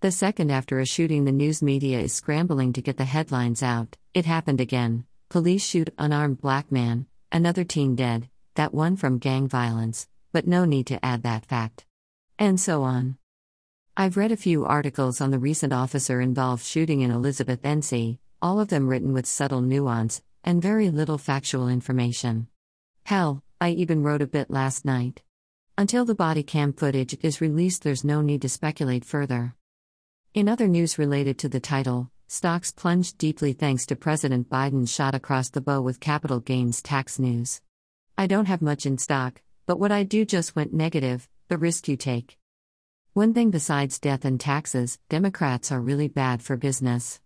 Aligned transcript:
The 0.00 0.12
second 0.12 0.52
after 0.52 0.78
a 0.78 0.86
shooting, 0.86 1.24
the 1.24 1.32
news 1.32 1.60
media 1.60 1.98
is 1.98 2.12
scrambling 2.12 2.72
to 2.74 2.80
get 2.80 2.98
the 2.98 3.04
headlines 3.04 3.64
out. 3.64 3.96
It 4.14 4.26
happened 4.26 4.60
again. 4.60 5.06
Police 5.28 5.66
shoot 5.66 5.92
unarmed 5.98 6.40
black 6.40 6.70
man, 6.70 7.06
another 7.32 7.64
teen 7.64 7.96
dead, 7.96 8.28
that 8.54 8.72
one 8.72 8.94
from 8.94 9.18
gang 9.18 9.48
violence, 9.48 10.06
but 10.32 10.46
no 10.46 10.64
need 10.64 10.86
to 10.86 11.04
add 11.04 11.24
that 11.24 11.46
fact. 11.46 11.84
And 12.38 12.60
so 12.60 12.84
on. 12.84 13.18
I've 13.96 14.16
read 14.16 14.30
a 14.30 14.36
few 14.36 14.64
articles 14.64 15.20
on 15.20 15.32
the 15.32 15.40
recent 15.40 15.72
officer 15.72 16.20
involved 16.20 16.64
shooting 16.64 17.00
in 17.00 17.10
Elizabeth, 17.10 17.62
NC, 17.62 18.18
all 18.40 18.60
of 18.60 18.68
them 18.68 18.86
written 18.86 19.12
with 19.12 19.26
subtle 19.26 19.62
nuance 19.62 20.22
and 20.44 20.62
very 20.62 20.90
little 20.90 21.18
factual 21.18 21.66
information. 21.68 22.46
Hell, 23.02 23.42
I 23.60 23.70
even 23.70 24.04
wrote 24.04 24.22
a 24.22 24.28
bit 24.28 24.48
last 24.48 24.84
night. 24.84 25.22
Until 25.76 26.04
the 26.04 26.14
body 26.14 26.44
cam 26.44 26.72
footage 26.72 27.18
is 27.20 27.40
released, 27.40 27.82
there's 27.82 28.04
no 28.04 28.20
need 28.20 28.42
to 28.42 28.48
speculate 28.48 29.04
further. 29.04 29.56
In 30.34 30.46
other 30.46 30.68
news 30.68 30.98
related 30.98 31.38
to 31.38 31.48
the 31.48 31.58
title, 31.58 32.10
stocks 32.26 32.70
plunged 32.70 33.16
deeply 33.16 33.54
thanks 33.54 33.86
to 33.86 33.96
President 33.96 34.50
Biden's 34.50 34.92
shot 34.92 35.14
across 35.14 35.48
the 35.48 35.62
bow 35.62 35.80
with 35.80 36.00
capital 36.00 36.38
gains 36.38 36.82
tax 36.82 37.18
news. 37.18 37.62
I 38.18 38.26
don't 38.26 38.44
have 38.44 38.60
much 38.60 38.84
in 38.84 38.98
stock, 38.98 39.40
but 39.64 39.80
what 39.80 39.90
I 39.90 40.02
do 40.02 40.26
just 40.26 40.54
went 40.54 40.74
negative 40.74 41.28
the 41.48 41.56
risk 41.56 41.88
you 41.88 41.96
take. 41.96 42.36
One 43.14 43.32
thing 43.32 43.50
besides 43.50 43.98
death 43.98 44.26
and 44.26 44.38
taxes, 44.38 44.98
Democrats 45.08 45.72
are 45.72 45.80
really 45.80 46.08
bad 46.08 46.42
for 46.42 46.58
business. 46.58 47.20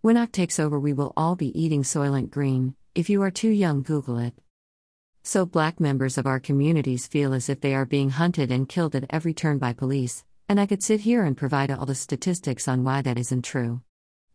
When 0.00 0.14
AOC 0.14 0.30
takes 0.30 0.60
over, 0.60 0.78
we 0.78 0.92
will 0.92 1.12
all 1.16 1.34
be 1.34 1.60
eating 1.60 1.82
Soylent 1.82 2.30
Green. 2.30 2.76
If 2.94 3.10
you 3.10 3.20
are 3.22 3.32
too 3.32 3.50
young, 3.50 3.82
Google 3.82 4.18
it. 4.18 4.34
So, 5.24 5.44
black 5.44 5.80
members 5.80 6.18
of 6.18 6.26
our 6.26 6.38
communities 6.38 7.08
feel 7.08 7.34
as 7.34 7.48
if 7.48 7.60
they 7.60 7.74
are 7.74 7.84
being 7.84 8.10
hunted 8.10 8.52
and 8.52 8.68
killed 8.68 8.94
at 8.94 9.06
every 9.10 9.34
turn 9.34 9.58
by 9.58 9.72
police, 9.72 10.24
and 10.48 10.60
I 10.60 10.66
could 10.66 10.82
sit 10.82 11.00
here 11.00 11.24
and 11.24 11.36
provide 11.36 11.70
all 11.70 11.86
the 11.86 11.94
statistics 11.94 12.68
on 12.68 12.84
why 12.84 13.02
that 13.02 13.18
isn't 13.18 13.42
true. 13.42 13.82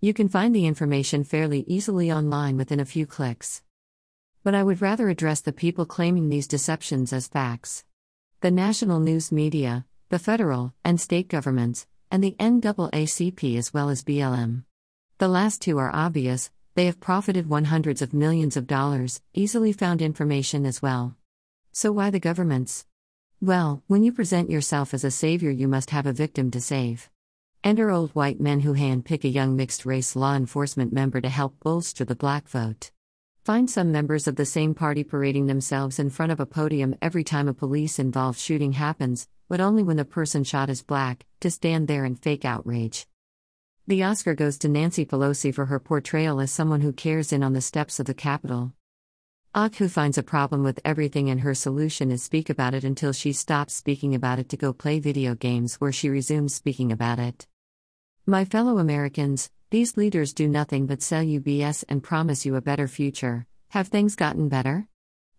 You 0.00 0.14
can 0.14 0.28
find 0.28 0.54
the 0.54 0.66
information 0.66 1.24
fairly 1.24 1.64
easily 1.66 2.10
online 2.10 2.56
within 2.56 2.80
a 2.80 2.84
few 2.84 3.06
clicks. 3.06 3.62
But 4.44 4.54
I 4.54 4.62
would 4.62 4.80
rather 4.80 5.08
address 5.08 5.40
the 5.40 5.52
people 5.52 5.84
claiming 5.84 6.28
these 6.28 6.46
deceptions 6.46 7.12
as 7.12 7.28
facts. 7.28 7.84
The 8.40 8.50
national 8.50 9.00
news 9.00 9.32
media, 9.32 9.84
the 10.08 10.18
federal 10.18 10.72
and 10.84 11.00
state 11.00 11.28
governments, 11.28 11.86
and 12.10 12.22
the 12.22 12.36
NAACP 12.38 13.58
as 13.58 13.74
well 13.74 13.90
as 13.90 14.04
BLM. 14.04 14.64
The 15.18 15.28
last 15.28 15.60
two 15.60 15.78
are 15.78 15.90
obvious, 15.92 16.50
they 16.74 16.86
have 16.86 17.00
profited 17.00 17.48
one 17.48 17.64
hundreds 17.64 18.00
of 18.00 18.14
millions 18.14 18.56
of 18.56 18.68
dollars, 18.68 19.20
easily 19.34 19.72
found 19.72 20.00
information 20.00 20.64
as 20.64 20.80
well. 20.80 21.16
So 21.72 21.90
why 21.90 22.10
the 22.10 22.20
governments? 22.20 22.86
Well, 23.40 23.84
when 23.86 24.02
you 24.02 24.10
present 24.10 24.50
yourself 24.50 24.92
as 24.92 25.04
a 25.04 25.12
savior, 25.12 25.52
you 25.52 25.68
must 25.68 25.90
have 25.90 26.06
a 26.06 26.12
victim 26.12 26.50
to 26.50 26.60
save. 26.60 27.08
Enter 27.62 27.88
old 27.88 28.10
white 28.10 28.40
men 28.40 28.60
who 28.60 28.74
handpick 28.74 29.22
a 29.22 29.28
young 29.28 29.54
mixed 29.54 29.86
race 29.86 30.16
law 30.16 30.34
enforcement 30.34 30.92
member 30.92 31.20
to 31.20 31.28
help 31.28 31.54
bolster 31.60 32.04
the 32.04 32.16
black 32.16 32.48
vote. 32.48 32.90
Find 33.44 33.70
some 33.70 33.92
members 33.92 34.26
of 34.26 34.34
the 34.34 34.44
same 34.44 34.74
party 34.74 35.04
parading 35.04 35.46
themselves 35.46 36.00
in 36.00 36.10
front 36.10 36.32
of 36.32 36.40
a 36.40 36.46
podium 36.46 36.96
every 37.00 37.22
time 37.22 37.46
a 37.46 37.54
police 37.54 38.00
involved 38.00 38.40
shooting 38.40 38.72
happens, 38.72 39.28
but 39.48 39.60
only 39.60 39.84
when 39.84 39.98
the 39.98 40.04
person 40.04 40.42
shot 40.42 40.68
is 40.68 40.82
black, 40.82 41.24
to 41.38 41.48
stand 41.48 41.86
there 41.86 42.04
and 42.04 42.18
fake 42.18 42.44
outrage. 42.44 43.06
The 43.86 44.02
Oscar 44.02 44.34
goes 44.34 44.58
to 44.58 44.68
Nancy 44.68 45.06
Pelosi 45.06 45.54
for 45.54 45.66
her 45.66 45.78
portrayal 45.78 46.40
as 46.40 46.50
someone 46.50 46.80
who 46.80 46.92
cares 46.92 47.32
in 47.32 47.44
on 47.44 47.52
the 47.52 47.60
steps 47.60 48.00
of 48.00 48.06
the 48.06 48.14
Capitol. 48.14 48.72
Who 49.54 49.88
finds 49.88 50.18
a 50.18 50.22
problem 50.22 50.62
with 50.62 50.80
everything 50.84 51.30
and 51.30 51.40
her 51.40 51.54
solution 51.54 52.10
is 52.10 52.22
speak 52.22 52.48
about 52.48 52.74
it 52.74 52.84
until 52.84 53.12
she 53.12 53.32
stops 53.32 53.74
speaking 53.74 54.14
about 54.14 54.38
it 54.38 54.48
to 54.50 54.56
go 54.56 54.72
play 54.72 55.00
video 55.00 55.34
games 55.34 55.76
where 55.76 55.92
she 55.92 56.08
resumes 56.08 56.54
speaking 56.54 56.92
about 56.92 57.18
it. 57.18 57.46
My 58.26 58.44
fellow 58.44 58.78
Americans, 58.78 59.50
these 59.70 59.96
leaders 59.96 60.32
do 60.32 60.48
nothing 60.48 60.86
but 60.86 61.02
sell 61.02 61.22
you 61.22 61.40
BS 61.40 61.84
and 61.88 62.02
promise 62.02 62.46
you 62.46 62.56
a 62.56 62.60
better 62.60 62.86
future. 62.86 63.46
Have 63.70 63.88
things 63.88 64.14
gotten 64.14 64.48
better? 64.48 64.86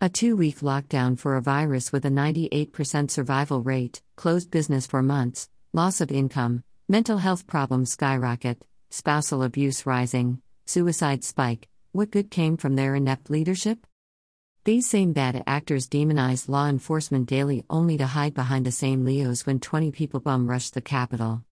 A 0.00 0.08
two 0.08 0.36
week 0.36 0.60
lockdown 0.60 1.18
for 1.18 1.36
a 1.36 1.42
virus 1.42 1.92
with 1.92 2.04
a 2.04 2.10
98% 2.10 3.10
survival 3.10 3.62
rate, 3.62 4.02
closed 4.16 4.50
business 4.50 4.86
for 4.86 5.02
months, 5.02 5.48
loss 5.72 6.00
of 6.00 6.10
income, 6.10 6.62
Mental 6.88 7.18
health 7.18 7.48
problems 7.48 7.90
skyrocket, 7.90 8.64
spousal 8.90 9.42
abuse 9.42 9.86
rising, 9.86 10.40
suicide 10.66 11.24
spike. 11.24 11.66
What 11.90 12.12
good 12.12 12.30
came 12.30 12.56
from 12.56 12.76
their 12.76 12.94
inept 12.94 13.28
leadership? 13.28 13.84
These 14.66 14.88
same 14.88 15.12
bad 15.12 15.44
actors 15.46 15.86
demonize 15.86 16.48
law 16.48 16.66
enforcement 16.66 17.28
daily 17.28 17.64
only 17.70 17.96
to 17.98 18.06
hide 18.06 18.34
behind 18.34 18.66
the 18.66 18.72
same 18.72 19.04
LEOs 19.04 19.46
when 19.46 19.60
20 19.60 19.92
people 19.92 20.18
bum 20.18 20.50
rush 20.50 20.70
the 20.70 20.80
Capitol. 20.80 21.44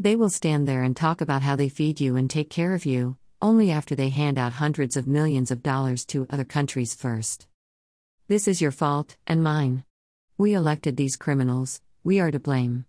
They 0.00 0.16
will 0.16 0.30
stand 0.30 0.66
there 0.66 0.82
and 0.82 0.96
talk 0.96 1.20
about 1.20 1.42
how 1.42 1.54
they 1.54 1.68
feed 1.68 2.00
you 2.00 2.16
and 2.16 2.28
take 2.28 2.50
care 2.50 2.74
of 2.74 2.84
you, 2.84 3.18
only 3.40 3.70
after 3.70 3.94
they 3.94 4.08
hand 4.08 4.36
out 4.36 4.54
hundreds 4.54 4.96
of 4.96 5.06
millions 5.06 5.52
of 5.52 5.62
dollars 5.62 6.04
to 6.06 6.26
other 6.28 6.42
countries 6.44 6.92
first. 6.92 7.46
This 8.26 8.48
is 8.48 8.60
your 8.60 8.72
fault, 8.72 9.16
and 9.28 9.44
mine. 9.44 9.84
We 10.36 10.52
elected 10.52 10.96
these 10.96 11.14
criminals, 11.14 11.80
we 12.02 12.18
are 12.18 12.32
to 12.32 12.40
blame. 12.40 12.84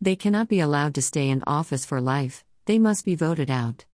They 0.00 0.14
cannot 0.14 0.46
be 0.46 0.60
allowed 0.60 0.94
to 0.94 1.02
stay 1.02 1.30
in 1.30 1.42
office 1.48 1.84
for 1.84 2.00
life, 2.00 2.44
they 2.66 2.78
must 2.78 3.04
be 3.04 3.16
voted 3.16 3.50
out. 3.50 3.86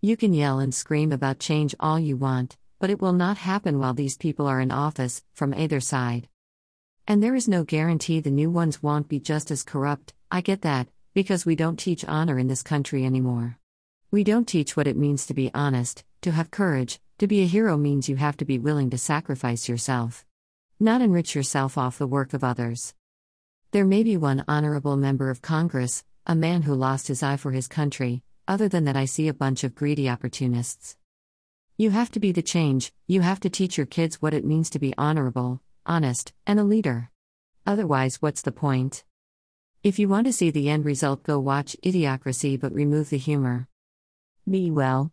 You 0.00 0.16
can 0.16 0.32
yell 0.32 0.60
and 0.60 0.72
scream 0.72 1.10
about 1.10 1.40
change 1.40 1.74
all 1.80 1.98
you 1.98 2.16
want, 2.16 2.58
but 2.82 2.90
it 2.90 3.00
will 3.00 3.12
not 3.12 3.38
happen 3.38 3.78
while 3.78 3.94
these 3.94 4.16
people 4.16 4.48
are 4.48 4.60
in 4.60 4.72
office, 4.72 5.22
from 5.34 5.54
either 5.54 5.78
side. 5.78 6.26
And 7.06 7.22
there 7.22 7.36
is 7.36 7.46
no 7.46 7.62
guarantee 7.62 8.18
the 8.18 8.28
new 8.32 8.50
ones 8.50 8.82
won't 8.82 9.06
be 9.06 9.20
just 9.20 9.52
as 9.52 9.62
corrupt, 9.62 10.14
I 10.32 10.40
get 10.40 10.62
that, 10.62 10.88
because 11.14 11.46
we 11.46 11.54
don't 11.54 11.78
teach 11.78 12.04
honor 12.04 12.40
in 12.40 12.48
this 12.48 12.64
country 12.64 13.06
anymore. 13.06 13.56
We 14.10 14.24
don't 14.24 14.48
teach 14.48 14.76
what 14.76 14.88
it 14.88 14.96
means 14.96 15.26
to 15.26 15.32
be 15.32 15.48
honest, 15.54 16.02
to 16.22 16.32
have 16.32 16.50
courage, 16.50 16.98
to 17.18 17.28
be 17.28 17.42
a 17.42 17.46
hero 17.46 17.76
means 17.76 18.08
you 18.08 18.16
have 18.16 18.36
to 18.38 18.44
be 18.44 18.58
willing 18.58 18.90
to 18.90 18.98
sacrifice 18.98 19.68
yourself. 19.68 20.26
Not 20.80 21.02
enrich 21.02 21.36
yourself 21.36 21.78
off 21.78 21.98
the 21.98 22.08
work 22.08 22.34
of 22.34 22.42
others. 22.42 22.94
There 23.70 23.86
may 23.86 24.02
be 24.02 24.16
one 24.16 24.44
honorable 24.48 24.96
member 24.96 25.30
of 25.30 25.40
Congress, 25.40 26.02
a 26.26 26.34
man 26.34 26.62
who 26.62 26.74
lost 26.74 27.06
his 27.06 27.22
eye 27.22 27.36
for 27.36 27.52
his 27.52 27.68
country, 27.68 28.24
other 28.48 28.68
than 28.68 28.86
that, 28.86 28.96
I 28.96 29.04
see 29.04 29.28
a 29.28 29.34
bunch 29.34 29.62
of 29.62 29.76
greedy 29.76 30.08
opportunists. 30.08 30.96
You 31.82 31.90
have 31.90 32.12
to 32.12 32.20
be 32.20 32.30
the 32.30 32.42
change, 32.42 32.92
you 33.08 33.22
have 33.22 33.40
to 33.40 33.50
teach 33.50 33.76
your 33.76 33.88
kids 33.88 34.22
what 34.22 34.34
it 34.34 34.44
means 34.44 34.70
to 34.70 34.78
be 34.78 34.94
honorable, 34.96 35.60
honest, 35.84 36.32
and 36.46 36.60
a 36.60 36.62
leader. 36.62 37.10
Otherwise, 37.66 38.22
what's 38.22 38.42
the 38.42 38.52
point? 38.52 39.02
If 39.82 39.98
you 39.98 40.08
want 40.08 40.28
to 40.28 40.32
see 40.32 40.52
the 40.52 40.68
end 40.68 40.84
result, 40.84 41.24
go 41.24 41.40
watch 41.40 41.76
Idiocracy 41.82 42.60
but 42.60 42.72
remove 42.72 43.10
the 43.10 43.18
humor. 43.18 43.66
Be 44.48 44.70
well. 44.70 45.10